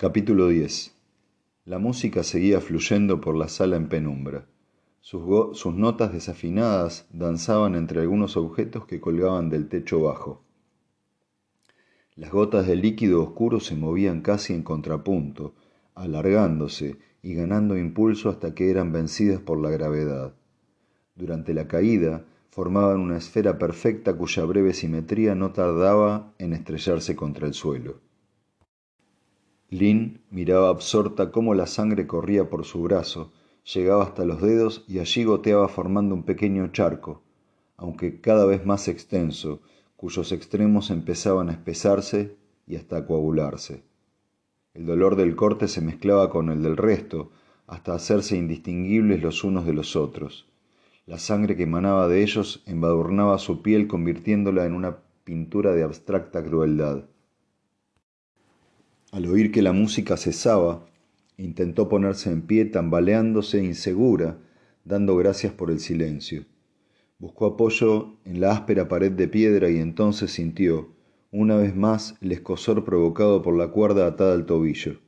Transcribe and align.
Capítulo 0.00 0.48
10 0.48 0.96
La 1.66 1.78
música 1.78 2.22
seguía 2.22 2.62
fluyendo 2.62 3.20
por 3.20 3.36
la 3.36 3.48
sala 3.48 3.76
en 3.76 3.90
penumbra. 3.90 4.46
Sus, 5.02 5.58
sus, 5.58 5.74
notas 5.74 6.14
desafinadas 6.14 7.06
danzaban 7.12 7.74
entre 7.74 8.00
algunos 8.00 8.38
objetos 8.38 8.86
que 8.86 8.98
colgaban 8.98 9.50
del 9.50 9.68
techo 9.68 10.00
bajo. 10.00 10.40
Las 12.16 12.32
gotas 12.32 12.66
de 12.66 12.76
líquido 12.76 13.22
oscuro 13.22 13.60
se 13.60 13.76
movían 13.76 14.22
casi 14.22 14.54
en 14.54 14.62
contrapunto, 14.62 15.52
alargándose 15.94 16.96
y 17.22 17.34
ganando 17.34 17.76
impulso 17.76 18.30
hasta 18.30 18.54
que 18.54 18.70
eran 18.70 18.92
vencidas 18.92 19.42
por 19.42 19.60
la 19.60 19.68
gravedad. 19.68 20.32
Durante 21.14 21.52
la 21.52 21.68
caída 21.68 22.24
formaban 22.48 23.00
una 23.00 23.18
esfera 23.18 23.58
perfecta 23.58 24.16
cuya 24.16 24.46
breve 24.46 24.72
simetría 24.72 25.34
no 25.34 25.52
tardaba 25.52 26.32
en 26.38 26.54
estrellarse 26.54 27.14
contra 27.14 27.46
el 27.46 27.52
suelo. 27.52 28.00
Lynn 29.70 30.20
miraba 30.30 30.68
absorta 30.68 31.30
cómo 31.30 31.54
la 31.54 31.66
sangre 31.66 32.08
corría 32.08 32.50
por 32.50 32.64
su 32.64 32.82
brazo, 32.82 33.32
llegaba 33.72 34.02
hasta 34.02 34.24
los 34.24 34.42
dedos 34.42 34.84
y 34.88 34.98
allí 34.98 35.22
goteaba 35.22 35.68
formando 35.68 36.14
un 36.14 36.24
pequeño 36.24 36.72
charco, 36.72 37.22
aunque 37.76 38.20
cada 38.20 38.46
vez 38.46 38.66
más 38.66 38.88
extenso, 38.88 39.60
cuyos 39.96 40.32
extremos 40.32 40.90
empezaban 40.90 41.48
a 41.48 41.52
espesarse 41.52 42.36
y 42.66 42.76
hasta 42.76 43.06
coagularse. 43.06 43.84
El 44.74 44.86
dolor 44.86 45.14
del 45.14 45.36
corte 45.36 45.68
se 45.68 45.80
mezclaba 45.80 46.30
con 46.30 46.50
el 46.50 46.62
del 46.62 46.76
resto, 46.76 47.30
hasta 47.68 47.94
hacerse 47.94 48.36
indistinguibles 48.36 49.22
los 49.22 49.44
unos 49.44 49.66
de 49.66 49.72
los 49.72 49.94
otros. 49.94 50.46
La 51.06 51.18
sangre 51.18 51.56
que 51.56 51.62
emanaba 51.62 52.08
de 52.08 52.22
ellos 52.22 52.62
embadurnaba 52.66 53.38
su 53.38 53.62
piel 53.62 53.86
convirtiéndola 53.86 54.66
en 54.66 54.74
una 54.74 54.98
pintura 55.22 55.72
de 55.72 55.84
abstracta 55.84 56.42
crueldad. 56.42 57.04
Al 59.12 59.26
oír 59.26 59.50
que 59.50 59.60
la 59.60 59.72
música 59.72 60.16
cesaba, 60.16 60.86
intentó 61.36 61.88
ponerse 61.88 62.30
en 62.30 62.42
pie 62.42 62.64
tambaleándose 62.64 63.62
insegura, 63.62 64.38
dando 64.84 65.16
gracias 65.16 65.52
por 65.52 65.72
el 65.72 65.80
silencio. 65.80 66.44
Buscó 67.18 67.46
apoyo 67.46 68.14
en 68.24 68.40
la 68.40 68.52
áspera 68.52 68.86
pared 68.86 69.10
de 69.10 69.26
piedra 69.26 69.68
y 69.68 69.78
entonces 69.78 70.30
sintió, 70.30 70.90
una 71.32 71.56
vez 71.56 71.74
más, 71.74 72.14
el 72.20 72.30
escosor 72.30 72.84
provocado 72.84 73.42
por 73.42 73.56
la 73.56 73.68
cuerda 73.68 74.06
atada 74.06 74.32
al 74.32 74.46
tobillo. 74.46 75.00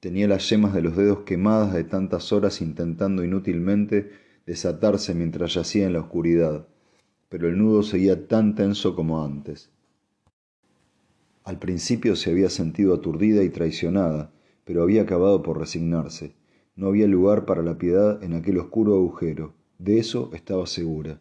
Tenía 0.00 0.26
las 0.26 0.48
yemas 0.48 0.72
de 0.72 0.82
los 0.82 0.96
dedos 0.96 1.20
quemadas 1.20 1.74
de 1.74 1.84
tantas 1.84 2.32
horas 2.32 2.62
intentando 2.62 3.24
inútilmente 3.24 4.10
desatarse 4.46 5.14
mientras 5.14 5.54
yacía 5.54 5.86
en 5.86 5.92
la 5.92 6.00
oscuridad, 6.00 6.66
pero 7.28 7.48
el 7.48 7.58
nudo 7.58 7.82
seguía 7.82 8.26
tan 8.26 8.54
tenso 8.54 8.94
como 8.94 9.22
antes. 9.22 9.70
Al 11.44 11.58
principio 11.58 12.16
se 12.16 12.30
había 12.30 12.48
sentido 12.48 12.94
aturdida 12.94 13.44
y 13.44 13.50
traicionada, 13.50 14.32
pero 14.64 14.82
había 14.82 15.02
acabado 15.02 15.42
por 15.42 15.58
resignarse. 15.58 16.34
No 16.74 16.86
había 16.88 17.06
lugar 17.06 17.44
para 17.44 17.62
la 17.62 17.76
piedad 17.76 18.22
en 18.24 18.32
aquel 18.32 18.58
oscuro 18.58 18.94
agujero, 18.94 19.52
de 19.78 19.98
eso 19.98 20.30
estaba 20.32 20.66
segura, 20.66 21.20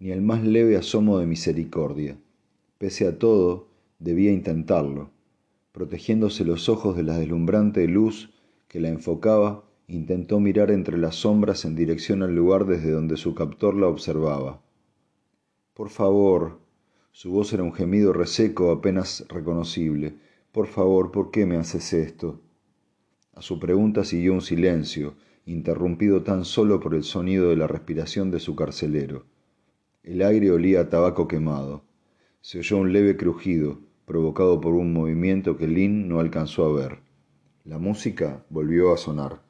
ni 0.00 0.10
el 0.10 0.20
más 0.20 0.42
leve 0.42 0.76
asomo 0.76 1.18
de 1.18 1.26
misericordia. 1.26 2.18
Pese 2.78 3.06
a 3.06 3.18
todo, 3.18 3.68
debía 4.00 4.32
intentarlo. 4.32 5.10
Protegiéndose 5.70 6.44
los 6.44 6.68
ojos 6.68 6.96
de 6.96 7.04
la 7.04 7.16
deslumbrante 7.16 7.86
luz 7.86 8.30
que 8.66 8.80
la 8.80 8.88
enfocaba, 8.88 9.64
intentó 9.86 10.40
mirar 10.40 10.72
entre 10.72 10.98
las 10.98 11.14
sombras 11.14 11.64
en 11.64 11.76
dirección 11.76 12.22
al 12.22 12.34
lugar 12.34 12.66
desde 12.66 12.90
donde 12.90 13.16
su 13.16 13.34
captor 13.34 13.76
la 13.76 13.86
observaba. 13.86 14.60
Por 15.74 15.90
favor, 15.90 16.61
su 17.14 17.30
voz 17.30 17.52
era 17.52 17.62
un 17.62 17.74
gemido 17.74 18.14
reseco 18.14 18.70
apenas 18.70 19.26
reconocible. 19.28 20.16
Por 20.50 20.66
favor, 20.66 21.12
¿por 21.12 21.30
qué 21.30 21.44
me 21.44 21.56
haces 21.56 21.92
esto? 21.92 22.40
A 23.34 23.42
su 23.42 23.58
pregunta 23.58 24.02
siguió 24.02 24.32
un 24.32 24.40
silencio, 24.40 25.14
interrumpido 25.44 26.22
tan 26.22 26.46
solo 26.46 26.80
por 26.80 26.94
el 26.94 27.04
sonido 27.04 27.50
de 27.50 27.56
la 27.56 27.66
respiración 27.66 28.30
de 28.30 28.40
su 28.40 28.56
carcelero. 28.56 29.26
El 30.02 30.22
aire 30.22 30.50
olía 30.50 30.80
a 30.80 30.88
tabaco 30.88 31.28
quemado. 31.28 31.84
Se 32.40 32.58
oyó 32.58 32.78
un 32.78 32.94
leve 32.94 33.18
crujido, 33.18 33.80
provocado 34.06 34.62
por 34.62 34.72
un 34.72 34.94
movimiento 34.94 35.58
que 35.58 35.68
Lynn 35.68 36.08
no 36.08 36.18
alcanzó 36.18 36.64
a 36.64 36.72
ver. 36.72 37.00
La 37.64 37.78
música 37.78 38.44
volvió 38.48 38.92
a 38.92 38.96
sonar. 38.96 39.42